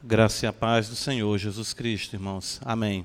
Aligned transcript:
Graça 0.00 0.46
e 0.46 0.48
a 0.48 0.52
paz 0.52 0.88
do 0.88 0.94
Senhor 0.94 1.36
Jesus 1.38 1.74
Cristo, 1.74 2.14
irmãos. 2.14 2.60
Amém. 2.64 3.04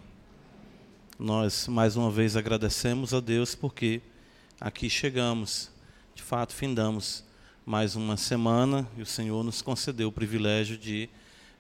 Nós 1.18 1.68
mais 1.68 1.96
uma 1.96 2.12
vez 2.12 2.38
agradecemos 2.38 3.16
a 3.16 3.20
Deus 3.20 3.56
porque 3.56 4.00
aqui 4.62 4.88
chegamos, 4.92 5.72
de 6.14 6.22
fato, 6.22 6.54
findamos 6.54 7.24
mais 7.66 7.96
uma 7.96 8.16
semana 8.16 8.88
e 8.96 9.02
o 9.02 9.08
Senhor 9.08 9.44
nos 9.44 9.60
concedeu 9.60 10.10
o 10.10 10.12
privilégio 10.12 10.78
de, 10.78 11.10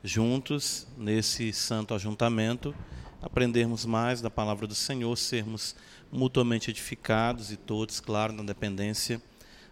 juntos, 0.04 0.86
nesse 0.96 1.52
santo 1.52 1.96
ajuntamento, 1.96 2.76
aprendermos 3.20 3.86
mais 3.86 4.22
da 4.22 4.30
palavra 4.30 4.68
do 4.68 4.76
Senhor, 4.76 5.18
sermos 5.18 5.76
mutuamente 6.12 6.70
edificados 6.70 7.52
e 7.52 7.58
todos, 7.58 8.00
claro, 8.00 8.34
na 8.34 8.44
dependência 8.44 9.20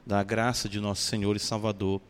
da 0.07 0.23
graça 0.23 0.67
de 0.67 0.79
nosso 0.79 1.03
Senhor 1.03 1.35
e 1.35 1.39
Salvador 1.39 2.01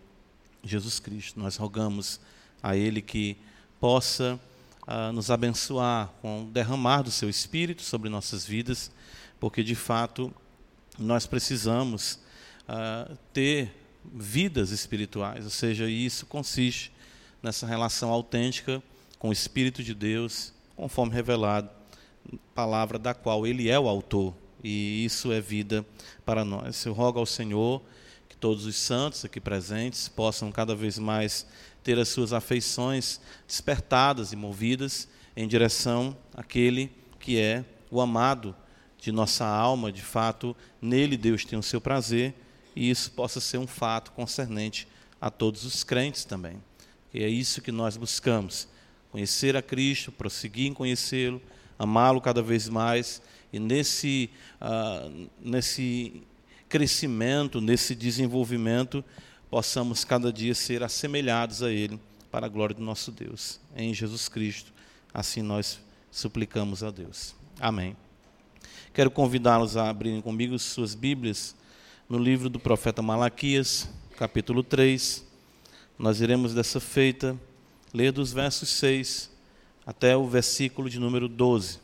Jesus 0.63 1.02
Cristo. 1.02 1.38
Nós 1.38 1.57
rogamos 1.57 2.21
a 2.61 2.75
Ele 2.75 3.01
que 3.01 3.37
possa 3.79 4.39
uh, 4.87 5.11
nos 5.11 5.31
abençoar 5.31 6.09
com 6.21 6.43
o 6.43 6.45
derramar 6.45 7.02
do 7.02 7.11
Seu 7.11 7.29
Espírito 7.29 7.81
sobre 7.81 8.09
nossas 8.09 8.45
vidas, 8.45 8.91
porque 9.39 9.63
de 9.63 9.75
fato 9.75 10.33
nós 10.97 11.25
precisamos 11.25 12.19
uh, 12.69 13.17
ter 13.33 13.73
vidas 14.13 14.71
espirituais, 14.71 15.45
ou 15.45 15.52
seja, 15.52 15.89
isso 15.89 16.25
consiste 16.25 16.91
nessa 17.41 17.66
relação 17.66 18.09
autêntica 18.09 18.81
com 19.17 19.30
o 19.30 19.33
Espírito 19.33 19.83
de 19.83 19.93
Deus, 19.93 20.53
conforme 20.75 21.13
revelado, 21.13 21.69
palavra 22.53 22.97
da 22.97 23.13
qual 23.13 23.45
Ele 23.45 23.69
é 23.69 23.80
o 23.80 23.88
autor, 23.88 24.33
e 24.63 25.03
isso 25.05 25.31
é 25.31 25.41
vida 25.41 25.85
para 26.25 26.45
nós. 26.45 26.85
Eu 26.85 26.93
rogo 26.93 27.19
ao 27.19 27.25
Senhor 27.25 27.81
que 28.30 28.35
todos 28.35 28.66
os 28.66 28.75
santos 28.75 29.25
aqui 29.25 29.39
presentes 29.39 30.07
possam 30.07 30.52
cada 30.52 30.75
vez 30.75 30.99
mais 30.99 31.45
ter 31.84 31.98
as 31.99 32.09
suas 32.09 32.34
afeições 32.34 33.20
despertadas 33.48 34.31
e 34.31 34.35
movidas 34.35 35.08
em 35.35 35.48
direção 35.48 36.16
àquele 36.35 36.91
que 37.20 37.39
é 37.39 37.64
o 37.89 38.02
amado 38.02 38.55
de 38.97 39.11
nossa 39.11 39.45
alma, 39.45 39.92
de 39.92 40.02
fato, 40.02 40.55
nele 40.81 41.17
Deus 41.17 41.44
tem 41.44 41.58
o 41.58 41.64
seu 41.64 41.81
prazer, 41.81 42.36
e 42.75 42.89
isso 42.89 43.11
possa 43.11 43.39
ser 43.39 43.58
um 43.58 43.67
fato 43.67 44.11
concernente 44.11 44.88
a 45.20 45.30
todos 45.30 45.66
os 45.66 45.83
crentes 45.83 46.23
também. 46.23 46.61
E 47.14 47.23
é 47.23 47.28
isso 47.28 47.61
que 47.61 47.72
nós 47.72 47.98
buscamos: 47.98 48.67
conhecer 49.11 49.58
a 49.58 49.61
Cristo, 49.61 50.11
prosseguir 50.11 50.67
em 50.67 50.73
conhecê-lo, 50.73 51.42
amá-lo 51.77 52.22
cada 52.22 52.42
vez 52.42 52.70
mais, 52.70 53.22
e 53.52 53.59
nesse, 53.59 54.30
uh, 54.61 55.30
nesse 55.42 56.23
crescimento, 56.70 57.59
nesse 57.59 57.95
desenvolvimento, 57.95 59.03
possamos 59.52 60.05
cada 60.05 60.31
dia 60.31 60.55
ser 60.55 60.81
assemelhados 60.81 61.61
a 61.61 61.69
Ele 61.69 61.99
para 62.31 62.45
a 62.45 62.49
glória 62.49 62.73
do 62.73 62.81
nosso 62.81 63.11
Deus. 63.11 63.59
Em 63.75 63.93
Jesus 63.93 64.30
Cristo, 64.30 64.71
assim 65.13 65.41
nós 65.41 65.81
suplicamos 66.09 66.81
a 66.83 66.89
Deus. 66.89 67.35
Amém. 67.59 67.97
Quero 68.93 69.11
convidá-los 69.11 69.75
a 69.75 69.89
abrirem 69.89 70.21
comigo 70.21 70.58
suas 70.58 70.95
Bíblias 70.95 71.53
no 72.08 72.17
livro 72.17 72.49
do 72.49 72.61
profeta 72.61 73.02
Malaquias, 73.02 73.89
capítulo 74.16 74.63
3. 74.63 75.25
Nós 75.99 76.21
iremos 76.21 76.53
dessa 76.53 76.80
feita 76.80 77.38
ler 77.93 78.13
dos 78.13 78.31
versos 78.31 78.69
6 78.69 79.30
até 79.86 80.15
o 80.15 80.30
versículo 80.30 80.89
de 80.89 80.97
número 80.97 81.27
12. 81.27 81.77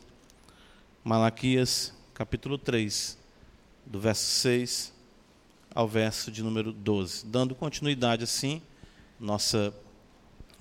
Malaquias, 1.04 1.92
capítulo 2.14 2.56
3, 2.56 3.18
do 3.84 4.00
verso 4.00 4.24
6 4.40 4.97
ao 5.74 5.86
verso 5.86 6.30
de 6.30 6.42
número 6.42 6.72
12. 6.72 7.26
Dando 7.26 7.54
continuidade, 7.54 8.24
assim, 8.24 8.62
nossa 9.18 9.74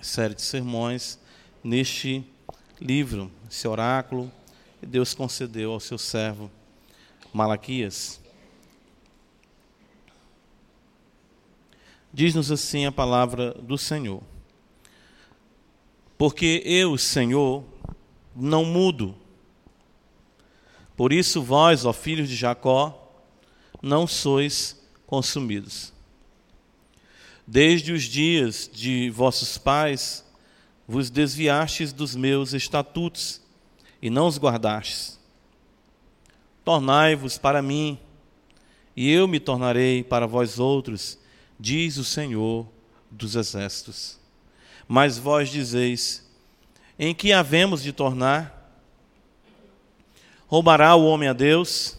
série 0.01 0.35
de 0.35 0.41
sermões 0.41 1.19
neste 1.63 2.23
livro, 2.79 3.31
esse 3.49 3.67
oráculo 3.67 4.31
que 4.79 4.85
Deus 4.85 5.13
concedeu 5.13 5.71
ao 5.71 5.79
seu 5.79 5.97
servo 5.97 6.51
Malaquias. 7.33 8.19
Diz-nos 12.13 12.51
assim 12.51 12.85
a 12.85 12.91
palavra 12.91 13.53
do 13.53 13.77
Senhor. 13.77 14.23
Porque 16.17 16.63
eu, 16.65 16.97
Senhor, 16.97 17.63
não 18.35 18.65
mudo. 18.65 19.15
Por 20.95 21.13
isso 21.13 21.43
vós, 21.43 21.85
ó 21.85 21.93
filhos 21.93 22.27
de 22.27 22.35
Jacó, 22.35 23.13
não 23.83 24.07
sois 24.07 24.77
consumidos. 25.07 25.93
Desde 27.47 27.93
os 27.93 28.03
dias 28.03 28.69
de 28.71 29.09
vossos 29.09 29.57
pais, 29.57 30.23
vos 30.85 31.09
desviastes 31.09 31.93
dos 31.93 32.13
meus 32.13 32.53
estatutos 32.53 33.41
e 34.01 34.09
não 34.09 34.27
os 34.27 34.37
guardastes. 34.37 35.17
Tornai-vos 36.63 37.37
para 37.37 37.61
mim, 37.61 37.97
e 38.95 39.09
eu 39.09 39.27
me 39.27 39.39
tornarei 39.39 40.03
para 40.03 40.27
vós 40.27 40.59
outros, 40.59 41.17
diz 41.57 41.95
o 41.97 42.03
Senhor 42.03 42.67
dos 43.09 43.35
exércitos. 43.35 44.19
Mas 44.85 45.17
vós 45.17 45.49
dizeis: 45.49 46.29
em 46.99 47.15
que 47.15 47.31
havemos 47.31 47.81
de 47.81 47.93
tornar? 47.93 48.55
Roubará 50.47 50.95
o 50.95 51.05
homem 51.05 51.29
a 51.29 51.33
Deus? 51.33 51.97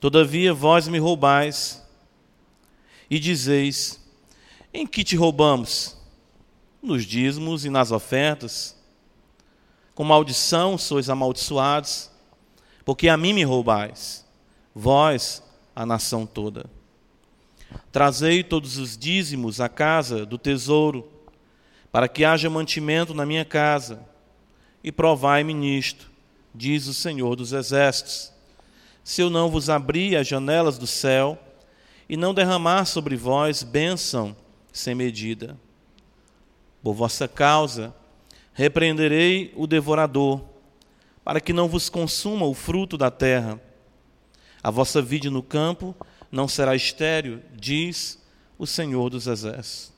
Todavia 0.00 0.54
vós 0.54 0.86
me 0.86 0.98
roubais 0.98 1.82
e 3.10 3.18
dizeis: 3.18 4.00
Em 4.72 4.86
que 4.86 5.04
te 5.04 5.16
roubamos? 5.16 5.96
Nos 6.82 7.04
dízimos 7.04 7.64
e 7.64 7.70
nas 7.70 7.90
ofertas. 7.90 8.76
Com 9.94 10.04
maldição 10.04 10.78
sois 10.78 11.10
amaldiçoados, 11.10 12.10
porque 12.84 13.08
a 13.08 13.16
mim 13.16 13.32
me 13.32 13.42
roubais, 13.42 14.24
vós, 14.74 15.42
a 15.74 15.84
nação 15.84 16.24
toda. 16.24 16.66
Trazei 17.90 18.44
todos 18.44 18.78
os 18.78 18.96
dízimos 18.96 19.60
à 19.60 19.68
casa 19.68 20.24
do 20.24 20.38
tesouro, 20.38 21.10
para 21.90 22.08
que 22.08 22.24
haja 22.24 22.48
mantimento 22.48 23.12
na 23.12 23.26
minha 23.26 23.44
casa, 23.44 24.00
e 24.84 24.92
provai-me 24.92 25.52
nisto, 25.52 26.10
diz 26.54 26.86
o 26.86 26.94
Senhor 26.94 27.34
dos 27.34 27.52
Exércitos. 27.52 28.32
Se 29.02 29.20
eu 29.20 29.28
não 29.28 29.50
vos 29.50 29.68
abrir 29.68 30.16
as 30.16 30.26
janelas 30.26 30.78
do 30.78 30.86
céu, 30.86 31.38
e 32.08 32.16
não 32.16 32.32
derramar 32.32 32.86
sobre 32.86 33.16
vós 33.16 33.62
bênção 33.62 34.34
sem 34.72 34.94
medida. 34.94 35.58
Por 36.82 36.94
vossa 36.94 37.28
causa, 37.28 37.94
repreenderei 38.54 39.52
o 39.54 39.66
devorador, 39.66 40.42
para 41.22 41.40
que 41.40 41.52
não 41.52 41.68
vos 41.68 41.90
consuma 41.90 42.46
o 42.46 42.54
fruto 42.54 42.96
da 42.96 43.10
terra. 43.10 43.60
A 44.62 44.70
vossa 44.70 45.02
vide 45.02 45.28
no 45.28 45.42
campo 45.42 45.94
não 46.32 46.48
será 46.48 46.74
estéril, 46.74 47.42
diz 47.54 48.18
o 48.58 48.66
Senhor 48.66 49.10
dos 49.10 49.26
Exércitos. 49.26 49.92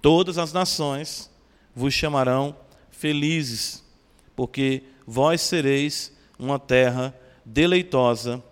Todas 0.00 0.38
as 0.38 0.52
nações 0.52 1.30
vos 1.74 1.92
chamarão 1.92 2.56
felizes, 2.90 3.84
porque 4.34 4.82
vós 5.06 5.42
sereis 5.42 6.16
uma 6.38 6.58
terra 6.58 7.14
deleitosa, 7.44 8.42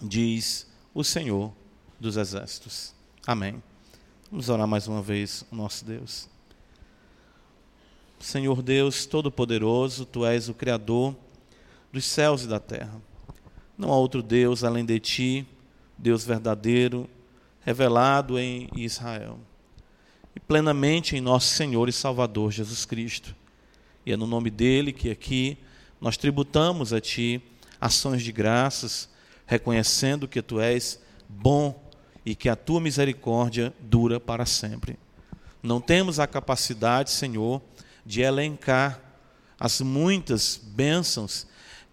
diz 0.00 0.66
o 0.94 1.04
Senhor 1.04 1.57
dos 1.98 2.16
exércitos. 2.16 2.94
Amém. 3.26 3.62
Vamos 4.30 4.48
orar 4.48 4.66
mais 4.66 4.86
uma 4.86 5.02
vez 5.02 5.44
o 5.50 5.56
nosso 5.56 5.84
Deus. 5.84 6.28
Senhor 8.20 8.62
Deus 8.62 9.06
Todo-Poderoso, 9.06 10.04
Tu 10.04 10.26
és 10.26 10.48
o 10.48 10.54
Criador 10.54 11.16
dos 11.92 12.04
céus 12.04 12.42
e 12.42 12.46
da 12.46 12.60
terra. 12.60 13.00
Não 13.76 13.90
há 13.90 13.96
outro 13.96 14.22
Deus 14.22 14.64
além 14.64 14.84
de 14.84 14.98
Ti, 14.98 15.46
Deus 15.96 16.24
verdadeiro, 16.24 17.08
revelado 17.60 18.38
em 18.38 18.68
Israel. 18.76 19.38
E 20.34 20.40
plenamente 20.40 21.16
em 21.16 21.20
nosso 21.20 21.54
Senhor 21.54 21.88
e 21.88 21.92
Salvador 21.92 22.52
Jesus 22.52 22.84
Cristo. 22.84 23.34
E 24.04 24.12
é 24.12 24.16
no 24.16 24.26
nome 24.26 24.50
dele 24.50 24.92
que 24.92 25.10
aqui 25.10 25.58
nós 26.00 26.16
tributamos 26.16 26.92
a 26.92 27.00
Ti 27.00 27.42
ações 27.80 28.22
de 28.22 28.32
graças, 28.32 29.08
reconhecendo 29.46 30.28
que 30.28 30.42
Tu 30.42 30.60
és 30.60 31.00
bom 31.28 31.87
e 32.24 32.34
que 32.34 32.48
a 32.48 32.56
tua 32.56 32.80
misericórdia 32.80 33.72
dura 33.80 34.18
para 34.20 34.46
sempre. 34.46 34.98
Não 35.62 35.80
temos 35.80 36.20
a 36.20 36.26
capacidade, 36.26 37.10
Senhor, 37.10 37.60
de 38.04 38.22
elencar 38.22 39.00
as 39.58 39.80
muitas 39.80 40.60
bênçãos 40.62 41.46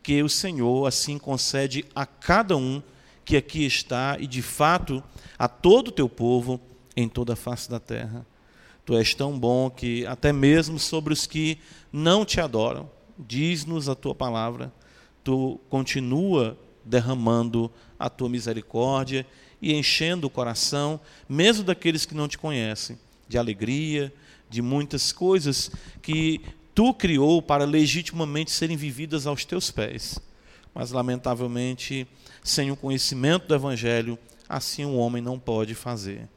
que 0.03 0.21
o 0.21 0.29
Senhor 0.29 0.87
assim 0.87 1.17
concede 1.17 1.83
a 1.95 2.05
cada 2.05 2.55
um 2.55 2.81
que 3.23 3.35
aqui 3.35 3.65
está 3.65 4.17
e 4.19 4.27
de 4.27 4.41
fato 4.41 5.03
a 5.37 5.47
todo 5.47 5.87
o 5.87 5.91
teu 5.91 6.07
povo 6.07 6.61
em 6.95 7.09
toda 7.09 7.33
a 7.33 7.35
face 7.35 7.69
da 7.69 7.79
terra. 7.79 8.25
Tu 8.85 8.95
és 8.95 9.15
tão 9.15 9.37
bom 9.37 9.69
que 9.69 10.05
até 10.05 10.31
mesmo 10.31 10.77
sobre 10.77 11.11
os 11.11 11.25
que 11.25 11.57
não 11.91 12.23
te 12.23 12.39
adoram, 12.39 12.89
diz-nos 13.17 13.89
a 13.89 13.95
tua 13.95 14.13
palavra, 14.13 14.71
tu 15.23 15.59
continua 15.69 16.55
derramando 16.85 17.71
a 17.97 18.09
tua 18.09 18.29
misericórdia 18.29 19.25
e 19.61 19.73
enchendo 19.73 20.27
o 20.27 20.29
coração, 20.29 20.99
mesmo 21.27 21.63
daqueles 21.63 22.05
que 22.05 22.13
não 22.13 22.27
te 22.27 22.37
conhecem, 22.37 22.99
de 23.27 23.37
alegria, 23.37 24.13
de 24.49 24.61
muitas 24.61 25.11
coisas 25.11 25.71
que 26.01 26.41
tu 26.73 26.93
criou 26.93 27.41
para 27.41 27.65
legitimamente 27.65 28.51
serem 28.51 28.77
vividas 28.77 29.25
aos 29.25 29.43
teus 29.43 29.71
pés. 29.71 30.19
Mas, 30.73 30.91
lamentavelmente, 30.91 32.05
sem 32.43 32.69
o 32.69 32.75
conhecimento 32.75 33.47
do 33.47 33.55
Evangelho, 33.55 34.19
assim 34.47 34.85
o 34.85 34.95
homem 34.95 35.21
não 35.21 35.39
pode 35.39 35.73
fazer. 35.73 36.27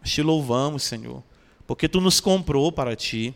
Mas 0.00 0.10
te 0.12 0.22
louvamos, 0.22 0.84
Senhor, 0.84 1.22
porque 1.66 1.88
tu 1.88 2.00
nos 2.00 2.20
comprou 2.20 2.72
para 2.72 2.96
ti 2.96 3.34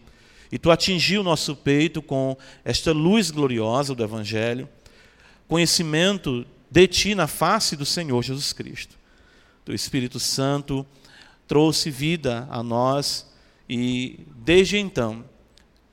e 0.51 0.59
tu 0.59 0.71
atingiu 0.71 1.21
o 1.21 1.25
nosso 1.25 1.57
peito 1.57 2.01
com 2.01 2.37
esta 2.65 2.93
luz 2.93 3.31
gloriosa 3.31 3.95
do 3.95 4.05
Evangelho, 4.05 4.69
conhecimento 5.49 6.46
de 6.70 6.87
ti 6.87 7.14
na 7.14 7.26
face 7.26 7.76
do 7.76 7.87
Senhor 7.87 8.23
Jesus 8.23 8.52
Cristo. 8.52 8.96
O 9.67 9.73
Espírito 9.73 10.20
Santo 10.20 10.87
trouxe 11.46 11.91
vida 11.91 12.46
a 12.50 12.62
nós 12.62 13.26
e, 13.69 14.20
desde 14.37 14.76
então, 14.76 15.25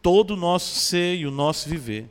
todo 0.01 0.31
o 0.31 0.37
nosso 0.37 0.75
ser 0.75 1.15
e 1.15 1.25
o 1.25 1.31
nosso 1.31 1.69
viver 1.69 2.09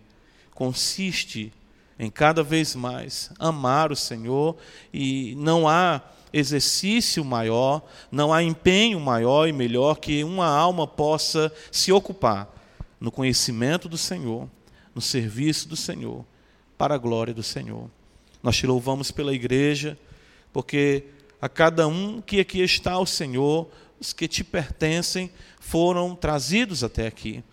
consiste 0.55 1.53
em 1.99 2.11
cada 2.11 2.43
vez 2.43 2.75
mais 2.75 3.31
amar 3.39 3.93
o 3.93 3.97
Senhor 3.97 4.57
e 4.93 5.35
não 5.37 5.69
há 5.69 6.01
exercício 6.33 7.25
maior, 7.25 7.83
não 8.11 8.33
há 8.33 8.43
empenho 8.43 9.01
maior 9.01 9.49
e 9.49 9.53
melhor 9.53 9.97
que 9.97 10.25
uma 10.25 10.47
alma 10.47 10.87
possa 10.87 11.53
se 11.71 11.93
ocupar 11.93 12.49
no 12.99 13.11
conhecimento 13.11 13.89
do 13.89 13.99
Senhor, 13.99 14.49
no 14.95 15.01
serviço 15.01 15.69
do 15.69 15.77
Senhor, 15.77 16.25
para 16.81 16.95
a 16.95 16.99
glória 16.99 17.35
do 17.35 17.43
Senhor. 17.43 17.91
Nós 18.43 18.57
te 18.57 18.67
louvamos 18.67 19.11
pela 19.11 19.35
igreja, 19.35 19.99
porque 20.51 21.05
a 21.39 21.47
cada 21.47 21.87
um 21.87 22.23
que 22.23 22.41
aqui 22.41 22.63
está 22.63 22.99
o 22.99 23.05
Senhor, 23.05 23.69
os 24.01 24.15
que 24.15 24.27
te 24.27 24.43
pertencem, 24.43 25.31
foram 25.61 26.17
trazidos 26.17 26.83
até 26.83 27.07
aqui 27.07 27.45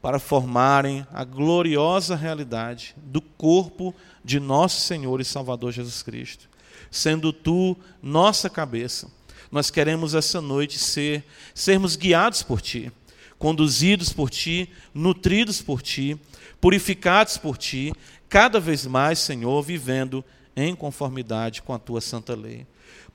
para 0.00 0.20
formarem 0.20 1.04
a 1.12 1.24
gloriosa 1.24 2.14
realidade 2.14 2.94
do 2.96 3.20
corpo 3.20 3.92
de 4.24 4.38
nosso 4.38 4.82
Senhor 4.82 5.20
e 5.20 5.24
Salvador 5.24 5.72
Jesus 5.72 6.00
Cristo 6.04 6.48
sendo 6.88 7.32
tu 7.32 7.76
nossa 8.00 8.48
cabeça. 8.48 9.10
Nós 9.50 9.68
queremos 9.68 10.14
essa 10.14 10.40
noite 10.40 10.78
ser 10.78 11.24
sermos 11.52 11.96
guiados 11.96 12.44
por 12.44 12.60
ti, 12.60 12.92
conduzidos 13.36 14.12
por 14.12 14.30
ti, 14.30 14.70
nutridos 14.94 15.60
por 15.60 15.82
ti, 15.82 16.16
purificados 16.60 17.36
por 17.36 17.56
ti, 17.56 17.92
cada 18.28 18.60
vez 18.60 18.86
mais, 18.86 19.18
Senhor, 19.18 19.62
vivendo 19.62 20.24
em 20.54 20.74
conformidade 20.74 21.62
com 21.62 21.72
a 21.72 21.78
tua 21.78 22.00
santa 22.00 22.34
lei 22.34 22.66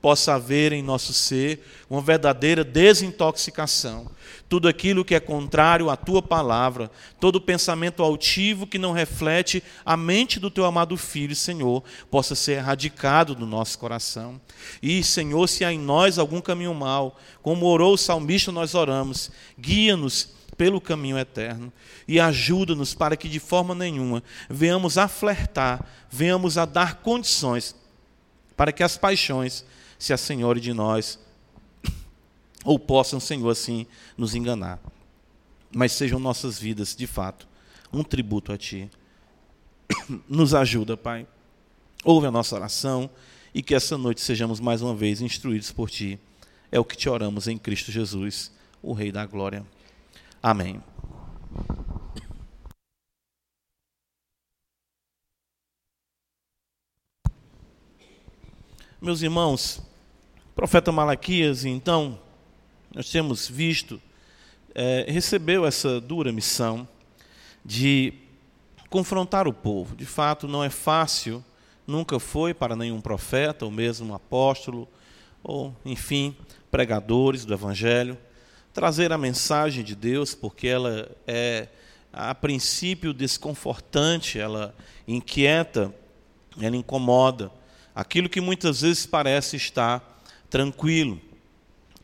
possa 0.02 0.34
haver 0.34 0.72
em 0.72 0.82
nosso 0.82 1.14
ser 1.14 1.64
uma 1.88 2.00
verdadeira 2.00 2.64
desintoxicação. 2.64 4.10
Tudo 4.48 4.66
aquilo 4.66 5.04
que 5.04 5.14
é 5.14 5.20
contrário 5.20 5.88
à 5.88 5.96
tua 5.96 6.20
palavra, 6.20 6.90
todo 7.20 7.40
pensamento 7.40 8.02
altivo 8.02 8.66
que 8.66 8.78
não 8.78 8.90
reflete 8.90 9.62
a 9.86 9.96
mente 9.96 10.40
do 10.40 10.50
teu 10.50 10.64
amado 10.64 10.96
filho, 10.96 11.36
Senhor, 11.36 11.84
possa 12.10 12.34
ser 12.34 12.54
erradicado 12.54 13.32
do 13.32 13.46
nosso 13.46 13.78
coração. 13.78 14.40
E, 14.82 15.04
Senhor, 15.04 15.48
se 15.48 15.64
há 15.64 15.72
em 15.72 15.78
nós 15.78 16.18
algum 16.18 16.40
caminho 16.40 16.74
mau, 16.74 17.16
como 17.40 17.66
orou 17.66 17.94
o 17.94 17.98
salmista, 17.98 18.50
nós 18.50 18.74
oramos, 18.74 19.30
guia-nos 19.58 20.41
pelo 20.62 20.80
caminho 20.80 21.18
eterno 21.18 21.72
e 22.06 22.20
ajuda-nos 22.20 22.94
para 22.94 23.16
que 23.16 23.28
de 23.28 23.40
forma 23.40 23.74
nenhuma 23.74 24.22
venhamos 24.48 24.96
a 24.96 25.08
flertar, 25.08 25.84
venhamos 26.08 26.56
a 26.56 26.64
dar 26.64 27.00
condições 27.00 27.74
para 28.56 28.70
que 28.70 28.84
as 28.84 28.96
paixões 28.96 29.64
se 29.98 30.12
assenhore 30.12 30.60
de 30.60 30.72
nós, 30.72 31.18
ou 32.64 32.78
possam, 32.78 33.18
Senhor, 33.18 33.50
assim 33.50 33.88
nos 34.16 34.36
enganar. 34.36 34.78
Mas 35.74 35.90
sejam 35.90 36.20
nossas 36.20 36.60
vidas, 36.60 36.94
de 36.94 37.08
fato, 37.08 37.48
um 37.92 38.04
tributo 38.04 38.52
a 38.52 38.56
Ti. 38.56 38.88
Nos 40.28 40.54
ajuda, 40.54 40.96
Pai. 40.96 41.26
Ouve 42.04 42.28
a 42.28 42.30
nossa 42.30 42.54
oração 42.54 43.10
e 43.52 43.64
que 43.64 43.74
essa 43.74 43.98
noite 43.98 44.20
sejamos 44.20 44.60
mais 44.60 44.80
uma 44.80 44.94
vez 44.94 45.20
instruídos 45.20 45.72
por 45.72 45.90
Ti. 45.90 46.20
É 46.70 46.78
o 46.78 46.84
que 46.84 46.96
te 46.96 47.08
oramos 47.08 47.48
em 47.48 47.58
Cristo 47.58 47.90
Jesus, 47.90 48.52
o 48.80 48.92
Rei 48.92 49.10
da 49.10 49.26
Glória. 49.26 49.66
Amém. 50.42 50.82
Meus 59.00 59.22
irmãos, 59.22 59.80
profeta 60.52 60.90
Malaquias, 60.90 61.64
então, 61.64 62.18
nós 62.92 63.08
temos 63.08 63.48
visto, 63.48 64.02
é, 64.74 65.06
recebeu 65.08 65.64
essa 65.64 66.00
dura 66.00 66.32
missão 66.32 66.88
de 67.64 68.12
confrontar 68.90 69.46
o 69.46 69.52
povo. 69.52 69.94
De 69.94 70.04
fato, 70.04 70.48
não 70.48 70.64
é 70.64 70.70
fácil, 70.70 71.44
nunca 71.86 72.18
foi 72.18 72.52
para 72.52 72.74
nenhum 72.74 73.00
profeta, 73.00 73.64
ou 73.64 73.70
mesmo 73.70 74.12
apóstolo, 74.12 74.88
ou, 75.40 75.72
enfim, 75.84 76.36
pregadores 76.68 77.44
do 77.44 77.54
Evangelho, 77.54 78.18
trazer 78.72 79.12
a 79.12 79.18
mensagem 79.18 79.84
de 79.84 79.94
Deus, 79.94 80.34
porque 80.34 80.66
ela 80.66 81.10
é, 81.26 81.68
a 82.12 82.34
princípio, 82.34 83.12
desconfortante, 83.12 84.38
ela 84.38 84.74
inquieta, 85.06 85.94
ela 86.60 86.76
incomoda. 86.76 87.50
Aquilo 87.94 88.28
que 88.28 88.40
muitas 88.40 88.80
vezes 88.82 89.06
parece 89.06 89.56
estar 89.56 90.22
tranquilo. 90.48 91.20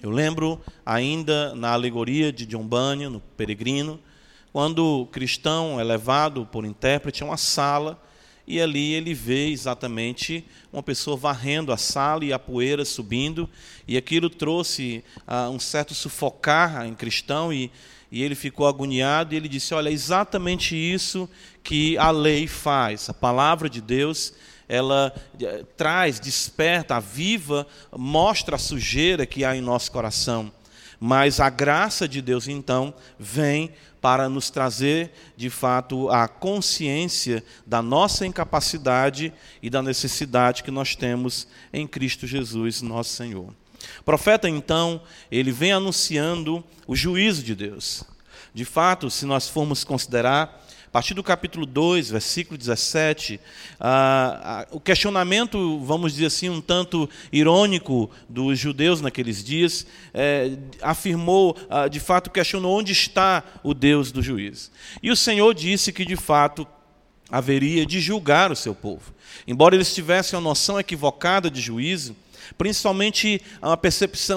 Eu 0.00 0.11
lembro 0.11 0.61
ainda 0.85 1.55
na 1.55 1.73
alegoria 1.73 2.32
de 2.32 2.47
John 2.47 2.67
Bunyan, 2.67 3.11
no 3.11 3.21
Peregrino, 3.21 4.00
quando 4.53 5.03
o 5.03 5.06
cristão 5.06 5.81
é 5.81 5.85
levado 5.85 6.47
por 6.47 6.64
intérprete 6.64 7.23
a 7.23 7.26
uma 7.26 7.37
sala 7.37 8.00
e 8.49 8.62
ali 8.62 8.95
ele 8.95 9.12
vê 9.12 9.49
exatamente 9.49 10.43
uma 10.73 10.83
pessoa 10.83 11.19
varrendo 11.19 11.71
a 11.71 11.77
sala 11.77 12.25
e 12.25 12.33
a 12.33 12.39
poeira 12.39 12.83
subindo, 12.83 13.47
e 13.87 13.95
aquilo 13.95 14.31
trouxe 14.31 15.05
uh, 15.27 15.50
um 15.50 15.61
certo 15.61 15.95
sufocar 15.95 16.87
em 16.87 16.95
cristão 16.95 17.53
e, 17.53 17.71
e 18.11 18.23
ele 18.23 18.35
ficou 18.35 18.67
agoniado. 18.67 19.35
E 19.35 19.37
ele 19.37 19.49
disse: 19.49 19.75
Olha, 19.75 19.91
é 19.91 19.93
exatamente 19.93 20.75
isso 20.75 21.29
que 21.62 21.99
a 21.99 22.11
lei 22.11 22.47
faz, 22.47 23.11
a 23.11 23.15
palavra 23.15 23.69
de 23.69 23.83
Deus 23.83 24.33
ela 24.69 25.15
eh, 25.41 25.65
traz, 25.79 26.21
desperta, 26.21 26.97
aviva, 26.97 27.67
mostra 27.97 28.56
a 28.56 28.59
sujeira 28.59 29.25
que 29.25 29.43
há 29.43 29.56
em 29.56 29.62
nosso 29.62 29.91
coração. 29.91 30.53
Mas 31.00 31.39
a 31.41 31.49
graça 31.49 32.09
de 32.09 32.21
Deus, 32.21 32.49
então, 32.49 32.93
vem 33.19 33.73
para 34.00 34.29
nos 34.29 34.50
trazer, 34.50 35.12
de 35.37 35.50
fato, 35.50 36.09
a 36.09 36.27
consciência 36.29 37.43
da 37.67 37.83
nossa 37.83 38.26
incapacidade 38.26 39.33
e 39.62 39.69
da 39.69 39.83
necessidade 39.83 40.62
que 40.62 40.71
nós 40.71 40.95
temos 40.97 41.47
em 41.73 41.87
Cristo 41.87 42.26
Jesus, 42.26 42.83
nosso 42.83 43.11
Senhor. 43.11 43.52
O 44.00 44.05
profeta, 44.05 44.49
então, 44.49 45.00
ele 45.31 45.52
vem 45.52 45.73
anunciando 45.73 46.64
o 46.87 46.97
juízo 46.97 47.43
de 47.43 47.55
Deus. 47.55 48.05
De 48.52 48.64
fato, 48.64 49.11
se 49.11 49.25
nós 49.25 49.49
formos 49.49 49.85
considerar 49.85 50.67
a 50.88 50.90
partir 50.90 51.12
do 51.12 51.23
capítulo 51.23 51.66
2, 51.66 52.09
versículo 52.09 52.57
17, 52.57 53.38
ah, 53.78 54.40
ah, 54.42 54.66
o 54.71 54.80
questionamento, 54.80 55.78
vamos 55.80 56.12
dizer 56.12 56.25
assim, 56.25 56.49
um 56.49 56.62
tanto 56.62 57.07
irônico 57.30 58.11
dos 58.26 58.59
judeus 58.59 59.02
naqueles 59.02 59.45
dias, 59.45 59.87
é, 60.14 60.57
afirmou, 60.80 61.54
ah, 61.68 61.88
de 61.88 62.00
fato, 62.00 62.30
questionou 62.30 62.78
onde 62.78 62.92
está 62.92 63.45
o 63.62 63.75
Deus 63.75 64.11
do 64.11 64.23
juiz. 64.23 64.73
E 65.02 65.11
o 65.11 65.16
Senhor 65.16 65.52
disse 65.52 65.92
que, 65.92 66.07
de 66.07 66.16
fato, 66.16 66.66
haveria 67.30 67.85
de 67.85 68.00
julgar 68.00 68.50
o 68.50 68.57
seu 68.57 68.75
povo. 68.75 69.12
Embora 69.47 69.75
eles 69.75 69.95
tivessem 69.95 70.38
uma 70.38 70.49
noção 70.49 70.80
equivocada 70.80 71.50
de 71.50 71.61
juízo, 71.61 72.16
principalmente 72.57 73.42
uma 73.61 73.76
percepção 73.76 74.18